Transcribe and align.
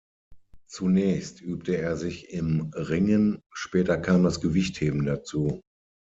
Zunächst 0.65 1.41
übte 1.43 1.77
er 1.77 1.95
sich 1.95 2.31
im 2.31 2.71
Ringen, 2.73 3.43
später 3.53 3.99
kam 3.99 4.23
das 4.23 4.41
Gewichtheben 4.41 5.05
dazu. 5.05 5.61